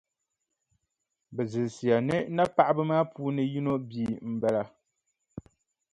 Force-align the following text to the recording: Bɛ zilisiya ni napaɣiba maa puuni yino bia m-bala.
Bɛ 1.35 1.41
zilisiya 1.51 1.97
ni 2.07 2.15
napaɣiba 2.35 2.83
maa 2.89 3.03
puuni 3.13 3.43
yino 3.53 3.73
bia 3.89 4.19
m-bala. 4.31 4.63